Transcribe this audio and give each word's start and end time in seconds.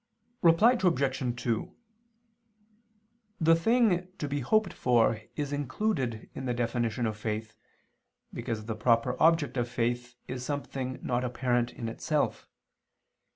Reply 0.41 0.75
Obj. 0.83 1.41
2: 1.43 1.75
The 3.39 3.55
thing 3.55 4.07
to 4.17 4.27
be 4.27 4.39
hoped 4.39 4.73
for 4.73 5.21
is 5.35 5.53
included 5.53 6.27
in 6.33 6.45
the 6.45 6.55
definition 6.55 7.05
of 7.05 7.15
faith, 7.15 7.53
because 8.33 8.65
the 8.65 8.73
proper 8.73 9.15
object 9.21 9.57
of 9.57 9.69
faith, 9.69 10.15
is 10.27 10.43
something 10.43 10.97
not 11.03 11.23
apparent 11.23 11.69
in 11.71 11.87
itself. 11.87 12.47